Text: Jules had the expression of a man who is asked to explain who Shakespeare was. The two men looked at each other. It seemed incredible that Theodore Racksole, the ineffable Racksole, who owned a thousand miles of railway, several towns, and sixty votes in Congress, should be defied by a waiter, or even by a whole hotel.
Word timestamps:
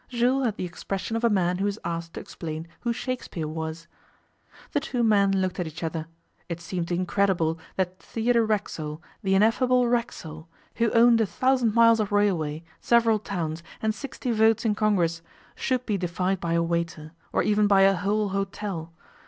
Jules 0.09 0.45
had 0.45 0.57
the 0.57 0.65
expression 0.65 1.15
of 1.15 1.23
a 1.23 1.29
man 1.29 1.59
who 1.59 1.67
is 1.67 1.79
asked 1.85 2.15
to 2.15 2.19
explain 2.19 2.67
who 2.79 2.91
Shakespeare 2.91 3.47
was. 3.47 3.85
The 4.71 4.79
two 4.79 5.03
men 5.03 5.31
looked 5.31 5.59
at 5.59 5.67
each 5.67 5.83
other. 5.83 6.07
It 6.49 6.59
seemed 6.59 6.91
incredible 6.91 7.59
that 7.75 7.99
Theodore 8.01 8.43
Racksole, 8.43 8.99
the 9.21 9.35
ineffable 9.35 9.87
Racksole, 9.87 10.47
who 10.77 10.89
owned 10.93 11.21
a 11.21 11.27
thousand 11.27 11.75
miles 11.75 11.99
of 11.99 12.11
railway, 12.11 12.63
several 12.79 13.19
towns, 13.19 13.61
and 13.79 13.93
sixty 13.93 14.31
votes 14.31 14.65
in 14.65 14.73
Congress, 14.73 15.21
should 15.53 15.85
be 15.85 15.99
defied 15.99 16.39
by 16.39 16.53
a 16.53 16.63
waiter, 16.63 17.11
or 17.31 17.43
even 17.43 17.67
by 17.67 17.81
a 17.81 17.93
whole 17.95 18.29
hotel. 18.29 18.91